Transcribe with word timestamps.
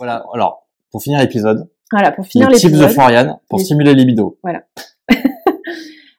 Voilà, 0.00 0.24
alors, 0.32 0.66
pour 0.90 1.02
finir 1.02 1.20
l'épisode, 1.20 1.68
Voilà, 1.92 2.10
pour 2.10 2.24
finir 2.26 2.48
les 2.48 2.56
tips 2.56 2.72
de 2.72 2.78
l'épisode. 2.78 2.94
Florian 2.94 3.40
pour 3.50 3.58
Les- 3.58 3.64
stimuler 3.66 3.94
les 3.94 4.04
libido. 4.04 4.38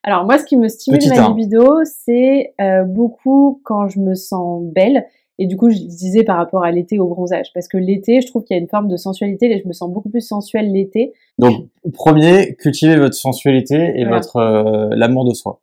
Alors 0.04 0.24
moi, 0.26 0.38
ce 0.40 0.46
qui 0.46 0.56
me 0.56 0.68
stimule 0.68 1.00
Petit 1.00 1.10
ma 1.10 1.28
libido, 1.30 1.80
c'est 1.86 2.54
euh, 2.62 2.84
beaucoup 2.84 3.60
quand 3.64 3.88
je 3.88 4.00
me 4.00 4.14
sens 4.16 4.64
belle. 4.64 5.06
Et 5.40 5.48
du 5.48 5.58
coup, 5.58 5.72
je 5.72 5.78
disais 5.78 6.24
par 6.24 6.38
rapport 6.38 6.64
à 6.64 6.72
l'été 6.72 7.00
au 7.00 7.08
bronzage, 7.08 7.48
parce 7.56 7.68
que 7.68 7.78
l'été, 7.78 8.22
je 8.22 8.28
trouve 8.28 8.44
qu'il 8.44 8.56
y 8.56 8.60
a 8.60 8.62
une 8.62 8.68
forme 8.70 8.88
de 8.88 8.98
sensualité, 8.98 9.52
et 9.52 9.60
je 9.60 9.68
me 9.68 9.74
sens 9.74 9.92
beaucoup 9.92 10.10
plus 10.10 10.22
sensuelle 10.22 10.72
l'été. 10.72 11.14
Donc, 11.40 11.68
premier, 11.94 12.56
cultivez 12.56 12.98
votre 12.98 13.16
sensualité 13.16 13.94
et 13.96 14.04
Voilà. 14.04 14.18
votre 14.18 14.36
euh, 14.38 14.90
l'amour 14.92 15.26
de 15.26 15.34
soi. 15.34 15.62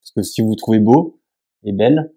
Parce 0.00 0.12
que 0.12 0.22
si 0.22 0.40
vous 0.42 0.48
vous 0.48 0.54
trouvez 0.54 0.78
beau 0.78 1.18
et 1.64 1.72
belle, 1.72 2.12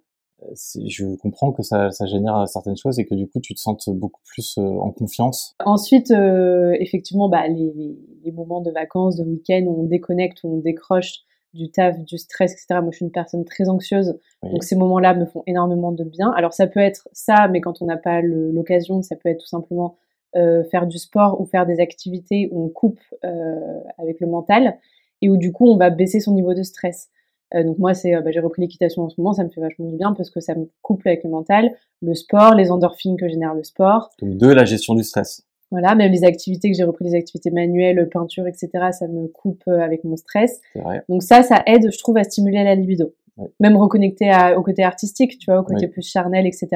je 0.53 1.15
comprends 1.15 1.51
que 1.51 1.63
ça, 1.63 1.91
ça 1.91 2.05
génère 2.05 2.47
certaines 2.47 2.77
choses 2.77 2.99
et 2.99 3.05
que 3.05 3.15
du 3.15 3.27
coup, 3.27 3.39
tu 3.39 3.53
te 3.53 3.59
sentes 3.59 3.89
beaucoup 3.89 4.21
plus 4.25 4.57
euh, 4.57 4.61
en 4.61 4.91
confiance. 4.91 5.55
Ensuite, 5.65 6.11
euh, 6.11 6.75
effectivement, 6.79 7.29
bah, 7.29 7.47
les, 7.47 8.31
moments 8.31 8.61
de 8.61 8.71
vacances, 8.71 9.17
de 9.17 9.23
week-end, 9.23 9.63
où 9.67 9.81
on 9.81 9.83
déconnecte, 9.83 10.43
où 10.43 10.55
on 10.55 10.57
décroche 10.57 11.21
du 11.53 11.69
taf, 11.69 11.99
du 11.99 12.17
stress, 12.17 12.53
etc. 12.53 12.79
Moi, 12.81 12.91
je 12.91 12.97
suis 12.97 13.05
une 13.05 13.11
personne 13.11 13.43
très 13.43 13.67
anxieuse, 13.67 14.17
Oui. 14.41 14.51
donc 14.51 14.63
ces 14.63 14.75
moments-là 14.77 15.13
me 15.13 15.25
font 15.25 15.43
énormément 15.47 15.91
de 15.91 16.03
bien. 16.05 16.31
Alors 16.31 16.53
ça 16.53 16.65
peut 16.65 16.79
être 16.79 17.09
ça, 17.11 17.49
mais 17.49 17.59
quand 17.59 17.81
on 17.81 17.85
n'a 17.85 17.97
pas 17.97 18.21
l'occasion, 18.21 19.01
ça 19.01 19.17
peut 19.17 19.27
être 19.27 19.39
tout 19.39 19.47
simplement 19.47 19.97
euh, 20.37 20.63
faire 20.63 20.87
du 20.87 20.97
sport 20.97 21.41
ou 21.41 21.45
faire 21.45 21.65
des 21.65 21.81
activités 21.81 22.47
où 22.53 22.63
on 22.63 22.69
coupe 22.69 23.01
euh, 23.25 23.81
avec 23.97 24.21
le 24.21 24.27
mental 24.27 24.77
et 25.21 25.29
où 25.29 25.35
du 25.35 25.51
coup 25.51 25.67
on 25.67 25.75
va 25.75 25.89
baisser 25.89 26.21
son 26.21 26.33
niveau 26.33 26.53
de 26.53 26.63
stress. 26.63 27.09
Euh, 27.55 27.63
donc 27.63 27.77
moi, 27.79 27.93
c'est, 27.93 28.15
euh, 28.15 28.21
bah, 28.21 28.31
j'ai 28.31 28.39
repris 28.39 28.61
l'équitation 28.61 29.03
en 29.03 29.09
ce 29.09 29.19
moment, 29.19 29.33
ça 29.33 29.43
me 29.43 29.49
fait 29.49 29.61
vachement 29.61 29.85
du 29.85 29.95
bien 29.97 30.13
parce 30.13 30.29
que 30.29 30.39
ça 30.39 30.55
me 30.55 30.69
couple 30.81 31.07
avec 31.09 31.23
le 31.23 31.29
mental, 31.29 31.71
le 32.01 32.13
sport, 32.13 32.55
les 32.55 32.71
endorphines 32.71 33.17
que 33.17 33.27
génère 33.27 33.53
le 33.53 33.63
sport. 33.63 34.09
Donc, 34.21 34.37
deux, 34.37 34.53
la 34.53 34.65
gestion 34.65 34.93
du 34.95 35.03
stress. 35.03 35.43
Voilà, 35.69 35.95
même 35.95 36.11
les 36.11 36.23
activités 36.25 36.69
que 36.69 36.75
j'ai 36.77 36.83
repris, 36.83 37.05
les 37.05 37.15
activités 37.15 37.49
manuelles, 37.51 38.09
peinture, 38.09 38.45
etc., 38.47 38.69
ça 38.91 39.07
me 39.07 39.27
coupe 39.27 39.63
euh, 39.69 39.79
avec 39.79 40.03
mon 40.03 40.17
stress. 40.17 40.59
Vrai. 40.75 41.01
Donc 41.07 41.23
ça, 41.23 41.43
ça 41.43 41.63
aide, 41.65 41.89
je 41.91 41.97
trouve, 41.97 42.17
à 42.17 42.23
stimuler 42.23 42.63
la 42.63 42.75
libido. 42.75 43.13
Même 43.61 43.77
reconnecter 43.77 44.29
à- 44.29 44.59
au 44.59 44.61
côté 44.63 44.83
artistique, 44.83 45.39
tu 45.39 45.49
vois, 45.49 45.61
au 45.61 45.63
côté 45.63 45.85
Oui. 45.85 45.91
plus 45.91 46.01
charnel, 46.07 46.45
etc. 46.45 46.67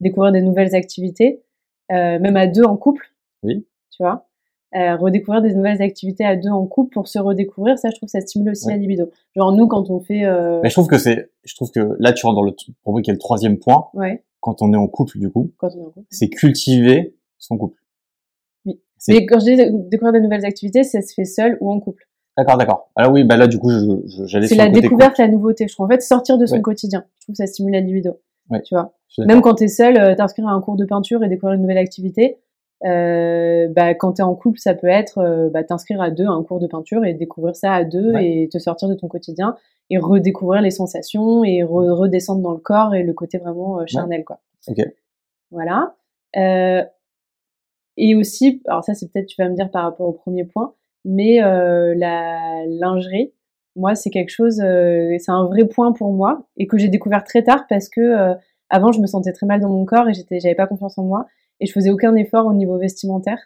Découvrir 0.00 0.32
des 0.32 0.40
nouvelles 0.42 0.74
activités, 0.74 1.42
euh, 1.92 2.18
même 2.18 2.36
à 2.36 2.46
deux 2.46 2.64
en 2.64 2.76
couple. 2.78 3.12
Oui. 3.42 3.66
Tu 3.90 4.02
vois? 4.02 4.26
Euh, 4.76 4.94
redécouvrir 4.96 5.42
des 5.42 5.52
nouvelles 5.52 5.82
activités 5.82 6.24
à 6.24 6.36
deux 6.36 6.48
en 6.50 6.64
couple 6.64 6.92
pour 6.92 7.08
se 7.08 7.18
redécouvrir, 7.18 7.76
ça, 7.76 7.90
je 7.90 7.96
trouve, 7.96 8.08
ça 8.08 8.20
stimule 8.20 8.50
aussi 8.50 8.66
Ouais. 8.68 8.74
la 8.74 8.78
libido. 8.78 9.10
Genre 9.34 9.52
nous, 9.52 9.66
quand 9.66 9.90
on 9.90 9.98
fait, 9.98 10.24
euh, 10.24 10.60
Mais 10.62 10.68
je 10.68 10.74
trouve 10.74 10.86
que 10.86 10.96
c'est, 10.98 11.30
je 11.44 11.54
trouve 11.56 11.72
que 11.72 11.96
là, 11.98 12.12
tu 12.12 12.24
rentres 12.24 12.36
dans 12.36 12.44
le, 12.44 12.52
pour 12.84 12.92
moi, 12.92 13.02
qui 13.02 13.10
est 13.10 13.12
le 13.12 13.18
troisième 13.18 13.58
point, 13.58 13.88
ouais, 13.94 14.22
quand 14.38 14.62
on 14.62 14.72
est 14.72 14.76
en 14.76 14.86
couple, 14.86 15.18
du 15.18 15.28
coup, 15.28 15.50
quand 15.58 15.70
on 15.74 15.80
est 15.80 15.86
en 15.86 15.90
couple. 15.90 16.06
c'est 16.10 16.28
cultiver 16.28 17.16
son 17.38 17.58
couple. 17.58 17.80
Oui. 18.64 18.80
Mais 19.08 19.26
quand 19.26 19.40
je 19.40 19.44
dis 19.46 19.88
découvrir 19.88 20.12
des 20.12 20.20
nouvelles 20.20 20.44
activités, 20.44 20.84
ça 20.84 21.02
se 21.02 21.14
fait 21.14 21.24
seul 21.24 21.58
ou 21.60 21.70
en 21.72 21.80
couple. 21.80 22.06
D'accord, 22.36 22.56
d'accord. 22.56 22.90
Alors 22.94 23.12
oui, 23.12 23.24
bah 23.24 23.36
là, 23.36 23.48
du 23.48 23.58
coup, 23.58 23.70
j'allais 24.26 24.46
C'est 24.46 24.54
la 24.54 24.68
découverte, 24.68 25.18
la 25.18 25.26
nouveauté, 25.26 25.66
je 25.66 25.74
trouve. 25.74 25.86
En 25.86 25.88
fait, 25.88 26.00
sortir 26.00 26.38
de 26.38 26.46
son 26.46 26.54
Ouais. 26.56 26.62
quotidien. 26.62 27.04
Je 27.18 27.24
trouve 27.26 27.32
que 27.34 27.38
ça 27.38 27.46
stimule 27.48 27.72
la 27.72 27.80
libido. 27.80 28.20
Ouais. 28.50 28.62
Tu 28.62 28.74
vois. 28.76 28.94
Même 29.18 29.40
quand 29.42 29.54
t'es 29.54 29.66
seul, 29.68 29.98
euh, 29.98 30.14
t'inscrire 30.14 30.46
à 30.46 30.52
un 30.52 30.60
cours 30.60 30.76
de 30.76 30.84
peinture 30.84 31.24
et 31.24 31.28
découvrir 31.28 31.56
une 31.56 31.62
nouvelle 31.62 31.76
activité. 31.78 32.38
Euh, 32.84 33.68
bah, 33.68 33.94
quand 33.94 34.14
t'es 34.14 34.22
en 34.22 34.34
couple, 34.34 34.58
ça 34.58 34.74
peut 34.74 34.86
être 34.88 35.18
euh, 35.18 35.50
bah, 35.50 35.62
t'inscrire 35.64 36.00
à 36.00 36.10
deux 36.10 36.24
à 36.26 36.30
un 36.30 36.42
cours 36.42 36.60
de 36.60 36.66
peinture 36.66 37.04
et 37.04 37.12
découvrir 37.12 37.54
ça 37.54 37.72
à 37.74 37.84
deux 37.84 38.12
Ouais. 38.12 38.26
et 38.44 38.48
te 38.48 38.58
sortir 38.58 38.88
de 38.88 38.94
ton 38.94 39.06
quotidien 39.08 39.56
et 39.90 39.98
redécouvrir 39.98 40.62
les 40.62 40.70
sensations 40.70 41.44
et 41.44 41.62
re- 41.62 41.90
redescendre 41.92 42.40
dans 42.40 42.52
le 42.52 42.58
corps 42.58 42.94
et 42.94 43.02
le 43.02 43.12
côté 43.12 43.38
vraiment 43.38 43.80
euh, 43.80 43.84
charnel, 43.86 44.24
quoi. 44.24 44.40
Ok. 44.68 44.78
Voilà. 45.50 45.94
Euh, 46.36 46.82
et 47.96 48.14
aussi, 48.14 48.62
alors 48.66 48.84
ça 48.84 48.94
c'est 48.94 49.10
peut-être 49.12 49.26
tu 49.26 49.40
vas 49.42 49.48
me 49.48 49.54
dire 49.54 49.70
par 49.70 49.82
rapport 49.82 50.06
au 50.08 50.12
premier 50.12 50.44
point, 50.44 50.74
mais 51.04 51.42
euh, 51.42 51.92
la 51.96 52.64
lingerie, 52.66 53.32
moi 53.76 53.94
c'est 53.94 54.10
quelque 54.10 54.30
chose, 54.30 54.60
euh, 54.64 55.16
c'est 55.18 55.30
un 55.32 55.44
vrai 55.44 55.64
point 55.66 55.92
pour 55.92 56.12
moi 56.12 56.46
et 56.56 56.66
que 56.66 56.78
j'ai 56.78 56.88
découvert 56.88 57.24
très 57.24 57.42
tard 57.42 57.66
parce 57.68 57.88
que 57.88 58.00
euh, 58.00 58.34
avant 58.70 58.92
je 58.92 59.00
me 59.00 59.06
sentais 59.06 59.32
très 59.32 59.46
mal 59.46 59.60
dans 59.60 59.68
mon 59.68 59.84
corps 59.84 60.08
et 60.08 60.14
j'étais, 60.14 60.40
j'avais 60.40 60.54
pas 60.54 60.66
confiance 60.66 60.96
en 60.98 61.02
moi 61.04 61.26
et 61.60 61.66
je 61.66 61.72
faisais 61.72 61.90
aucun 61.90 62.14
effort 62.16 62.46
au 62.46 62.52
niveau 62.54 62.78
vestimentaire, 62.78 63.38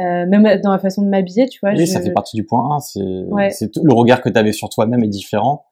euh, 0.00 0.26
même 0.26 0.60
dans 0.62 0.72
la 0.72 0.78
façon 0.78 1.02
de 1.02 1.08
m'habiller, 1.08 1.48
tu 1.48 1.58
vois. 1.62 1.70
Oui, 1.72 1.86
je- 1.86 1.92
ça 1.92 2.00
fait 2.00 2.12
partie 2.12 2.36
du 2.36 2.44
point 2.44 2.76
1. 2.76 2.80
C'est, 2.80 3.00
Ouais. 3.30 3.50
c'est 3.50 3.70
tout- 3.70 3.82
le 3.84 3.92
regard 3.94 4.20
que 4.22 4.28
tu 4.28 4.38
avais 4.38 4.52
sur 4.52 4.68
toi-même 4.68 5.02
est 5.04 5.08
différent. 5.08 5.64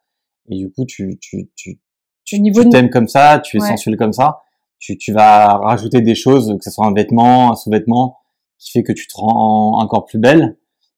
Et 0.48 0.56
du 0.56 0.70
coup, 0.70 0.84
tu, 0.84 1.19
tu, 1.20 1.50
tu, 1.56 1.80
tu, 2.24 2.38
de- 2.40 2.62
t'aimes 2.70 2.90
comme 2.90 3.08
ça, 3.08 3.40
tu 3.42 3.56
es 3.58 3.60
Ouais. 3.62 3.69
sensuel 3.69 3.96
comme 3.96 4.12
ça. 4.12 4.40
Tu, 4.78 4.96
tu 4.96 5.12
vas 5.12 5.56
rajouter 5.58 6.00
des 6.00 6.14
choses, 6.14 6.56
que 6.58 6.64
ce 6.64 6.70
soit 6.70 6.86
un 6.86 6.92
vêtement, 6.94 7.52
un 7.52 7.54
sous-vêtement, 7.54 8.16
qui 8.58 8.70
fait 8.72 8.82
que 8.82 8.92
tu 8.92 9.06
te 9.06 9.14
rends 9.16 9.78
encore 9.80 10.04
plus 10.06 10.19
belle. 10.19 10.56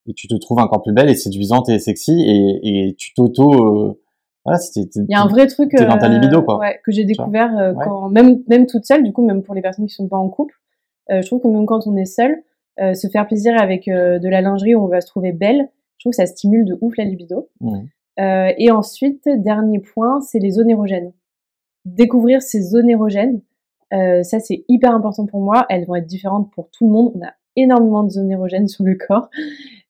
Et 0.08 0.14
tu 0.14 0.26
te 0.26 0.34
trouves 0.34 0.58
encore 0.58 0.82
plus 0.82 0.92
belle 0.92 1.08
et 1.08 1.14
séduisante 1.14 1.68
et 1.68 1.78
sexy. 1.78 2.12
Et, 2.26 2.88
et 2.88 2.94
tu 2.96 3.14
t'auto, 3.14 3.52
euh, 3.52 4.00
voilà, 4.44 4.58
c'était, 4.58 4.88
Il 4.96 5.06
y 5.12 5.14
a 5.14 5.22
un 5.22 5.28
vrai 5.28 5.46
truc 5.46 5.70
T'es 5.70 5.84
dans 5.86 5.96
ta 5.98 6.08
libido, 6.08 6.42
quoi. 6.42 6.58
ouais, 6.58 6.80
que 6.84 6.90
j'ai 6.90 7.04
découvert 7.04 7.56
euh, 7.56 7.72
quand 7.84 8.08
même 8.08 8.42
même 8.48 8.66
toute 8.66 8.84
seule, 8.84 9.04
du 9.04 9.12
coup 9.12 9.24
même 9.24 9.44
pour 9.44 9.54
les 9.54 9.62
personnes 9.62 9.86
qui 9.86 9.94
sont 9.94 10.08
pas 10.08 10.16
en 10.16 10.28
couple, 10.28 10.54
euh, 10.54 10.71
je 11.10 11.26
trouve 11.26 11.40
que 11.40 11.48
même 11.48 11.66
quand 11.66 11.86
on 11.86 11.96
est 11.96 12.04
seul, 12.04 12.42
euh, 12.80 12.94
se 12.94 13.06
faire 13.08 13.26
plaisir 13.26 13.60
avec 13.60 13.86
euh, 13.88 14.18
de 14.18 14.28
la 14.28 14.40
lingerie 14.40 14.74
où 14.74 14.82
on 14.82 14.88
va 14.88 15.00
se 15.00 15.06
trouver 15.06 15.32
belle, 15.32 15.68
je 15.98 16.04
trouve 16.04 16.12
que 16.12 16.16
ça 16.16 16.26
stimule 16.26 16.64
de 16.64 16.78
ouf 16.80 16.96
la 16.96 17.04
libido. 17.04 17.48
Euh, 18.18 18.52
et 18.56 18.70
ensuite, 18.70 19.28
dernier 19.28 19.78
point, 19.78 20.20
c'est 20.20 20.38
les 20.38 20.52
zones 20.52 20.70
érogènes. 20.70 21.12
Découvrir 21.84 22.42
ces 22.42 22.62
zones 22.62 22.88
érogènes, 22.88 23.40
euh, 23.92 24.22
ça 24.22 24.40
c'est 24.40 24.64
hyper 24.68 24.94
important 24.94 25.26
pour 25.26 25.40
moi. 25.40 25.66
Elles 25.68 25.84
vont 25.84 25.96
être 25.96 26.06
différentes 26.06 26.50
pour 26.52 26.70
tout 26.70 26.86
le 26.86 26.92
monde. 26.92 27.12
On 27.14 27.24
a 27.24 27.32
énormément 27.56 28.04
de 28.04 28.10
zones 28.10 28.30
érogènes 28.30 28.68
sur 28.68 28.84
le 28.84 28.94
corps 28.94 29.28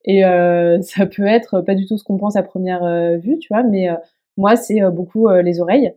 et 0.05 0.25
euh, 0.25 0.81
ça 0.83 1.07
peut 1.07 1.27
être 1.27 1.61
pas 1.61 1.75
du 1.75 1.87
tout 1.87 1.97
ce 1.97 2.05
qu'on 2.05 2.19
pense 2.19 2.37
à 2.37 2.43
première 2.43 2.83
euh, 2.83 3.17
vue, 3.17 3.39
tu 3.39 3.49
vois. 3.53 3.63
Mais 3.63 3.89
euh, 3.89 3.95
moi, 4.37 4.57
c'est 4.57 4.83
euh, 4.83 4.91
beaucoup 4.91 5.29
euh, 5.29 5.43
les 5.43 5.61
oreilles, 5.61 5.93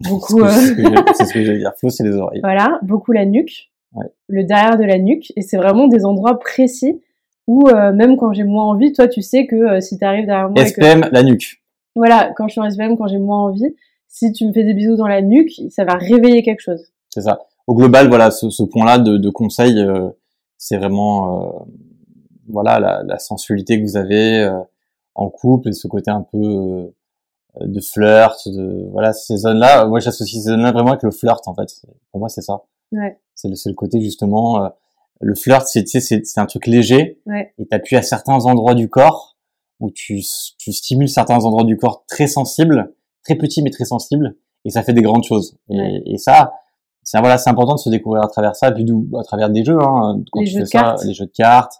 beaucoup, 0.00 0.40
euh, 0.40 0.48
ce 0.48 0.72
que 0.72 1.14
c'est 1.14 1.24
ce 1.26 1.34
que 1.34 1.44
j'allais 1.44 1.58
dire. 1.58 1.72
Flo, 1.76 1.90
c'est 1.90 2.04
les 2.04 2.16
oreilles. 2.16 2.40
voilà, 2.42 2.78
beaucoup 2.82 3.12
la 3.12 3.26
nuque, 3.26 3.69
Ouais. 3.94 4.06
le 4.28 4.44
derrière 4.44 4.78
de 4.78 4.84
la 4.84 4.98
nuque. 4.98 5.32
Et 5.36 5.42
c'est 5.42 5.56
vraiment 5.56 5.88
des 5.88 6.04
endroits 6.04 6.38
précis 6.38 7.00
où 7.46 7.68
euh, 7.68 7.92
même 7.92 8.16
quand 8.16 8.32
j'ai 8.32 8.44
moins 8.44 8.64
envie, 8.64 8.92
toi, 8.92 9.08
tu 9.08 9.22
sais 9.22 9.46
que 9.46 9.56
euh, 9.56 9.80
si 9.80 9.98
t'arrives 9.98 10.26
derrière 10.26 10.48
moi 10.50 10.62
que 10.62 10.68
SPM, 10.68 11.08
la 11.10 11.22
nuque. 11.22 11.60
voilà, 11.96 12.32
quand 12.36 12.46
je 12.46 12.52
suis 12.52 12.60
en 12.60 12.64
SVM, 12.64 12.96
quand 12.96 13.08
j'ai 13.08 13.18
moins 13.18 13.40
envie, 13.46 13.74
si 14.06 14.32
tu 14.32 14.46
me 14.46 14.52
fais 14.52 14.64
des 14.64 14.74
bisous 14.74 14.96
dans 14.96 15.08
la 15.08 15.22
nuque, 15.22 15.52
ça 15.70 15.84
va 15.84 15.94
réveiller 15.94 16.42
quelque 16.42 16.60
chose. 16.60 16.92
C'est 17.08 17.22
ça. 17.22 17.40
Au 17.66 17.74
global, 17.74 18.08
voilà, 18.08 18.30
ce, 18.30 18.50
ce 18.50 18.62
point-là 18.62 18.98
de, 18.98 19.16
de 19.16 19.30
conseil, 19.30 19.78
euh, 19.80 20.08
c'est 20.58 20.76
vraiment, 20.76 21.48
euh, 21.48 21.64
voilà, 22.48 22.78
la, 22.78 23.02
la 23.04 23.18
sensualité 23.18 23.78
que 23.78 23.84
vous 23.84 23.96
avez 23.96 24.42
euh, 24.44 24.58
en 25.14 25.28
couple 25.30 25.68
et 25.70 25.72
ce 25.72 25.88
côté 25.88 26.10
un 26.10 26.22
peu 26.22 26.38
euh, 26.38 26.86
de 27.60 27.80
flirt, 27.80 28.46
de 28.46 28.88
voilà, 28.92 29.12
ces 29.12 29.36
zones-là. 29.38 29.86
Moi, 29.86 30.00
j'associe 30.00 30.42
ces 30.42 30.50
zones-là 30.50 30.72
vraiment 30.72 30.90
avec 30.90 31.02
le 31.02 31.10
flirt, 31.10 31.46
en 31.48 31.54
fait. 31.54 31.68
Pour 32.10 32.20
moi, 32.20 32.28
c'est 32.28 32.42
ça. 32.42 32.62
Ouais. 32.92 33.18
C'est 33.34 33.48
le, 33.48 33.54
c'est 33.54 33.68
le 33.70 33.74
côté 33.74 34.00
justement, 34.00 34.64
euh, 34.64 34.68
le 35.20 35.34
flirt, 35.34 35.66
c'est, 35.66 35.84
tu 35.84 35.90
sais, 35.90 36.00
c'est, 36.00 36.24
c'est 36.24 36.40
un 36.40 36.46
truc 36.46 36.66
léger 36.66 37.20
Ouais. 37.26 37.52
et 37.58 37.66
t'appuies 37.66 37.96
à 37.96 38.02
certains 38.02 38.44
endroits 38.46 38.74
du 38.74 38.88
corps 38.88 39.36
où 39.80 39.90
tu, 39.90 40.22
tu 40.58 40.72
stimules 40.72 41.08
certains 41.08 41.44
endroits 41.44 41.64
du 41.64 41.76
corps 41.76 42.04
très 42.06 42.26
sensibles, 42.26 42.94
très 43.24 43.34
petits 43.36 43.62
mais 43.62 43.70
très 43.70 43.84
sensibles, 43.86 44.36
et 44.64 44.70
ça 44.70 44.82
fait 44.82 44.92
des 44.92 45.02
grandes 45.02 45.24
choses. 45.24 45.56
Et, 45.70 45.78
Ouais. 45.80 46.02
et 46.06 46.18
ça, 46.18 46.52
c'est 47.02 47.18
voilà, 47.18 47.38
c'est 47.38 47.48
important 47.50 47.74
de 47.74 47.80
se 47.80 47.88
découvrir 47.88 48.22
à 48.22 48.28
travers 48.28 48.54
ça, 48.56 48.70
puis 48.72 48.84
d'où- 48.84 49.08
à 49.18 49.22
travers 49.24 49.48
des 49.50 49.64
jeux. 49.64 49.78
Hein, 49.80 50.20
quand 50.30 50.40
Les 50.40 50.46
tu 50.46 50.52
jeux 50.52 50.58
fais 50.58 50.64
de 50.64 50.68
ça, 50.68 50.80
cartes. 50.80 51.04
les 51.04 51.14
jeux 51.14 51.26
de 51.26 51.30
cartes, 51.32 51.72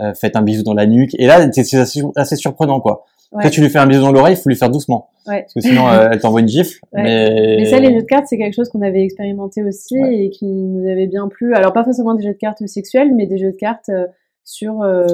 euh, 0.00 0.14
faites 0.14 0.36
un 0.36 0.42
bisou 0.42 0.62
dans 0.62 0.74
la 0.74 0.86
nuque. 0.86 1.14
Et 1.18 1.26
là, 1.26 1.50
c'est 1.52 1.64
c'est 1.64 1.78
assez, 1.78 2.00
assez 2.14 2.36
surprenant, 2.36 2.80
quoi. 2.80 3.04
Ouais. 3.30 3.42
Quand 3.42 3.50
tu 3.50 3.60
lui 3.60 3.68
fais 3.68 3.78
un 3.78 3.86
bisou 3.86 4.00
dans 4.00 4.12
l'oreille, 4.12 4.34
il 4.34 4.40
faut 4.40 4.48
lui 4.48 4.56
faire 4.56 4.70
doucement, 4.70 5.10
Ouais. 5.26 5.42
parce 5.42 5.52
que 5.52 5.60
sinon, 5.60 5.86
euh, 5.88 6.08
elle 6.10 6.18
t'envoie 6.18 6.40
une 6.40 6.48
gifle. 6.48 6.80
Ouais. 6.94 7.02
Mais... 7.02 7.56
Mais 7.58 7.64
ça, 7.66 7.78
les 7.78 7.92
jeux 7.92 8.00
de 8.00 8.06
cartes, 8.06 8.26
c'est 8.26 8.38
quelque 8.38 8.54
chose 8.54 8.70
qu'on 8.70 8.80
avait 8.80 9.02
expérimenté 9.02 9.62
aussi 9.62 9.98
et 9.98 10.30
qui 10.30 10.46
nous 10.46 10.88
avait 10.88 11.06
bien 11.06 11.28
plu. 11.28 11.54
Alors, 11.54 11.74
pas 11.74 11.84
forcément 11.84 12.14
des 12.14 12.22
jeux 12.22 12.32
de 12.32 12.38
cartes 12.38 12.66
sexuels, 12.66 13.14
mais 13.14 13.26
des 13.26 13.36
jeux 13.36 13.52
de 13.52 13.56
cartes 13.56 13.90
euh, 13.90 14.06
sur 14.44 14.80
euh, 14.80 15.04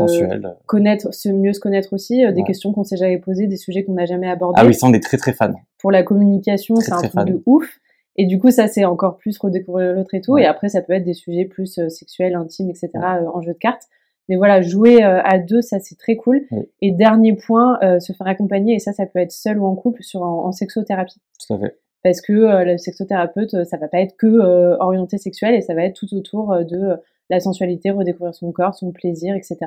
connaître, 0.66 1.12
se 1.12 1.28
mieux 1.28 1.52
se 1.52 1.58
connaître 1.58 1.92
aussi, 1.92 2.24
euh, 2.24 2.30
des 2.30 2.44
questions 2.44 2.72
qu'on 2.72 2.84
s'est 2.84 2.96
jamais 2.96 3.18
posées, 3.18 3.48
des 3.48 3.56
sujets 3.56 3.82
qu'on 3.82 3.94
n'a 3.94 4.06
jamais 4.06 4.28
abordés. 4.28 4.60
Ah 4.62 4.64
oui, 4.64 4.74
ça, 4.74 4.86
on 4.86 4.92
est 4.92 5.02
très 5.02 5.16
très 5.16 5.32
fan. 5.32 5.56
Pour 5.80 5.90
la 5.90 6.04
communication, 6.04 6.76
c'est 6.76 6.92
un 6.92 6.98
truc 6.98 7.10
fan. 7.10 7.24
de 7.24 7.42
ouf. 7.46 7.80
Et 8.16 8.26
du 8.26 8.38
coup, 8.38 8.52
ça, 8.52 8.68
c'est 8.68 8.84
encore 8.84 9.16
plus 9.16 9.36
redécouvrir 9.38 9.92
l'autre 9.92 10.14
et 10.14 10.20
tout. 10.20 10.38
Et 10.38 10.46
après, 10.46 10.68
ça 10.68 10.82
peut 10.82 10.92
être 10.92 11.02
des 11.02 11.14
sujets 11.14 11.46
plus 11.46 11.80
sexuels, 11.88 12.36
intimes, 12.36 12.70
etc. 12.70 12.90
en 13.34 13.42
jeu 13.42 13.54
de 13.54 13.58
cartes. 13.58 13.88
Mais 14.28 14.36
voilà, 14.36 14.62
jouer 14.62 15.04
euh, 15.04 15.20
à 15.22 15.38
deux, 15.38 15.60
ça 15.60 15.80
c'est 15.80 15.96
très 15.96 16.16
cool. 16.16 16.42
Oui. 16.50 16.68
Et 16.80 16.92
dernier 16.92 17.34
point, 17.34 17.78
euh, 17.82 18.00
se 18.00 18.12
faire 18.12 18.26
accompagner, 18.26 18.74
et 18.74 18.78
ça, 18.78 18.92
ça 18.92 19.06
peut 19.06 19.18
être 19.18 19.32
seul 19.32 19.58
ou 19.58 19.66
en 19.66 19.74
couple, 19.74 20.02
sur 20.02 20.22
en, 20.22 20.46
en 20.46 20.52
sexothérapie. 20.52 21.20
Tout 21.46 21.54
à 21.54 21.58
fait. 21.58 21.78
Parce 22.02 22.20
que 22.20 22.32
euh, 22.32 22.64
le 22.64 22.78
sexothérapeute, 22.78 23.54
euh, 23.54 23.64
ça 23.64 23.76
va 23.76 23.88
pas 23.88 24.00
être 24.00 24.16
que 24.16 24.26
euh, 24.26 24.76
orienté 24.78 25.18
sexuel, 25.18 25.54
et 25.54 25.60
ça 25.60 25.74
va 25.74 25.84
être 25.84 25.96
tout 25.96 26.14
autour 26.14 26.56
de 26.64 26.96
la 27.30 27.40
sensualité, 27.40 27.90
redécouvrir 27.90 28.34
son 28.34 28.52
corps, 28.52 28.74
son 28.74 28.92
plaisir, 28.92 29.34
etc. 29.34 29.58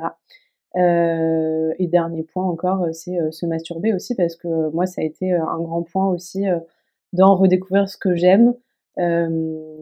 Euh, 0.76 1.74
et 1.80 1.88
dernier 1.88 2.24
point 2.24 2.46
encore, 2.46 2.86
c'est 2.92 3.18
se 3.32 3.46
masturber 3.46 3.94
aussi, 3.94 4.16
parce 4.16 4.36
que 4.36 4.70
moi, 4.72 4.86
ça 4.86 5.02
a 5.02 5.04
été 5.04 5.34
un 5.34 5.60
grand 5.60 5.82
point 5.82 6.08
aussi 6.08 6.46
dans 7.14 7.36
redécouvrir 7.36 7.90
ce 7.90 7.98
que 7.98 8.16
j'aime, 8.16 8.54
euh, 9.00 9.30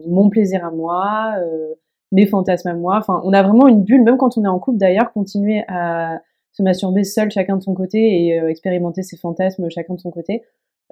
mon 0.06 0.28
plaisir 0.28 0.64
à 0.64 0.70
moi, 0.70 1.34
euh, 1.38 1.74
mes 2.16 2.26
fantasmes 2.26 2.68
à 2.68 2.74
moi. 2.74 2.96
Enfin, 2.98 3.20
on 3.24 3.32
a 3.32 3.42
vraiment 3.44 3.68
une 3.68 3.84
bulle, 3.84 4.02
même 4.02 4.16
quand 4.16 4.36
on 4.36 4.44
est 4.44 4.48
en 4.48 4.58
couple 4.58 4.78
d'ailleurs, 4.78 5.12
continuer 5.12 5.62
à 5.68 6.20
se 6.52 6.62
masturber 6.64 7.04
seul 7.04 7.30
chacun 7.30 7.56
de 7.56 7.62
son 7.62 7.74
côté 7.74 7.98
et 7.98 8.36
expérimenter 8.48 9.02
ses 9.02 9.16
fantasmes 9.16 9.68
chacun 9.70 9.94
de 9.94 10.00
son 10.00 10.10
côté. 10.10 10.42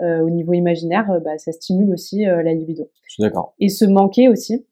au 0.00 0.30
niveau 0.30 0.52
imaginaire, 0.52 1.20
bah, 1.24 1.38
ça 1.38 1.52
stimule 1.52 1.92
aussi 1.92 2.24
la 2.24 2.54
libido. 2.54 2.88
Je 3.04 3.14
suis 3.14 3.22
d'accord. 3.22 3.54
Et 3.58 3.68
se 3.68 3.84
manquer 3.84 4.28
aussi 4.28 4.66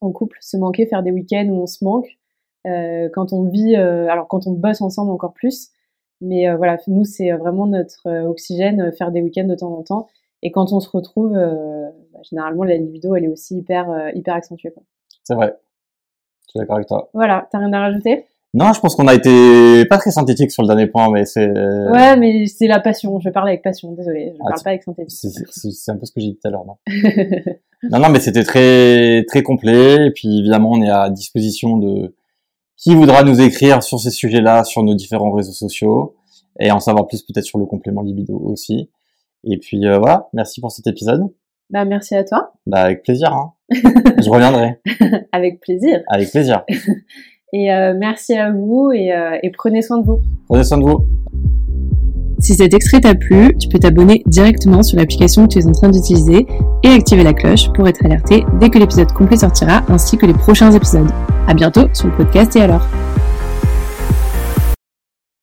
en 0.00 0.12
couple, 0.12 0.38
se 0.40 0.56
manquer, 0.56 0.86
faire 0.86 1.02
des 1.02 1.10
week-ends 1.10 1.48
où 1.48 1.62
on 1.62 1.66
se 1.66 1.84
manque. 1.84 2.18
quand 2.64 3.32
on 3.32 3.44
vit, 3.44 3.76
alors 3.76 4.28
quand 4.28 4.46
on 4.46 4.52
bosse 4.52 4.80
ensemble 4.80 5.10
encore 5.10 5.32
plus, 5.32 5.70
mais 6.20 6.52
voilà, 6.56 6.78
nous 6.86 7.04
c'est 7.04 7.30
vraiment 7.32 7.66
notre 7.66 8.08
oxygène, 8.26 8.92
faire 8.92 9.12
des 9.12 9.22
week-ends 9.22 9.46
de 9.46 9.54
temps 9.54 9.72
en 9.72 9.82
temps. 9.82 10.06
Et 10.42 10.50
quand 10.50 10.72
on 10.72 10.80
se 10.80 10.88
retrouve, 10.88 11.32
bah, 11.32 12.20
généralement 12.22 12.64
la 12.64 12.76
libido 12.76 13.14
elle 13.14 13.24
est 13.24 13.28
aussi 13.28 13.58
hyper 13.58 14.10
hyper 14.14 14.34
accentuée. 14.34 14.72
C'est 15.24 15.34
vrai. 15.34 15.54
Je 16.48 16.52
suis 16.52 16.60
d'accord 16.60 16.76
avec 16.76 16.88
toi. 16.88 17.08
Voilà, 17.14 17.46
t'as 17.50 17.58
rien 17.58 17.72
à 17.72 17.80
rajouter? 17.80 18.26
Non, 18.54 18.72
je 18.72 18.80
pense 18.80 18.96
qu'on 18.96 19.06
a 19.06 19.14
été 19.14 19.84
pas 19.84 19.98
très 19.98 20.10
synthétique 20.10 20.50
sur 20.50 20.62
le 20.62 20.68
dernier 20.68 20.86
point, 20.86 21.10
mais 21.10 21.26
c'est. 21.26 21.48
Ouais, 21.48 22.16
mais 22.16 22.46
c'est 22.46 22.66
la 22.66 22.80
passion. 22.80 23.20
Je 23.20 23.28
parle 23.28 23.48
avec 23.48 23.62
passion. 23.62 23.92
Désolé, 23.92 24.32
je 24.34 24.40
ah, 24.40 24.48
parle 24.48 24.62
pas 24.62 24.70
avec 24.70 24.82
synthétique. 24.82 25.32
C'est 25.50 25.92
un 25.92 25.96
peu 25.96 26.06
ce 26.06 26.12
que 26.12 26.20
j'ai 26.20 26.28
dit 26.28 26.38
tout 26.40 26.48
à 26.48 26.50
l'heure, 26.50 26.64
non? 26.64 26.76
Non, 27.90 28.00
non, 28.00 28.08
mais 28.08 28.18
c'était 28.18 28.42
très 28.42 29.24
très 29.28 29.44
complet. 29.44 30.06
Et 30.06 30.10
puis 30.10 30.40
évidemment, 30.40 30.72
on 30.72 30.82
est 30.82 30.90
à 30.90 31.10
disposition 31.10 31.76
de 31.76 32.14
qui 32.76 32.94
voudra 32.94 33.22
nous 33.22 33.40
écrire 33.40 33.82
sur 33.82 34.00
ces 34.00 34.10
sujets-là 34.10 34.64
sur 34.64 34.82
nos 34.82 34.94
différents 34.94 35.30
réseaux 35.30 35.52
sociaux 35.52 36.16
et 36.58 36.70
en 36.72 36.80
savoir 36.80 37.06
plus 37.06 37.22
peut-être 37.22 37.44
sur 37.44 37.58
le 37.58 37.66
complément 37.66 38.02
libido 38.02 38.36
aussi. 38.36 38.90
Et 39.44 39.58
puis 39.58 39.86
euh, 39.86 39.98
voilà, 39.98 40.28
merci 40.32 40.60
pour 40.60 40.72
cet 40.72 40.86
épisode. 40.86 41.22
Bah 41.70 41.84
merci 41.84 42.14
à 42.14 42.24
toi. 42.24 42.52
Bah 42.66 42.82
avec 42.82 43.02
plaisir. 43.02 43.32
Hein. 43.32 43.52
Je 43.70 44.30
reviendrai. 44.30 44.80
avec 45.32 45.60
plaisir. 45.60 46.00
Avec 46.08 46.30
plaisir. 46.30 46.64
et 47.52 47.72
euh, 47.72 47.94
merci 47.96 48.34
à 48.34 48.50
vous 48.50 48.90
et, 48.92 49.12
euh, 49.12 49.38
et 49.42 49.50
prenez 49.50 49.82
soin 49.82 49.98
de 49.98 50.06
vous. 50.06 50.20
Prenez 50.48 50.64
soin 50.64 50.78
de 50.78 50.84
vous. 50.84 51.04
Si 52.40 52.54
cet 52.54 52.72
extrait 52.72 53.00
t'a 53.00 53.16
plu, 53.16 53.56
tu 53.58 53.68
peux 53.68 53.80
t'abonner 53.80 54.22
directement 54.26 54.84
sur 54.84 54.96
l'application 54.96 55.48
que 55.48 55.54
tu 55.54 55.58
es 55.58 55.66
en 55.66 55.72
train 55.72 55.88
d'utiliser 55.88 56.46
et 56.84 56.88
activer 56.88 57.24
la 57.24 57.34
cloche 57.34 57.72
pour 57.72 57.88
être 57.88 58.04
alerté 58.06 58.44
dès 58.60 58.70
que 58.70 58.78
l'épisode 58.78 59.10
complet 59.12 59.38
sortira 59.38 59.82
ainsi 59.88 60.16
que 60.16 60.24
les 60.24 60.34
prochains 60.34 60.70
épisodes. 60.70 61.10
À 61.48 61.54
bientôt 61.54 61.88
sur 61.92 62.06
le 62.06 62.16
podcast 62.16 62.54
et 62.54 62.60
alors. 62.60 62.86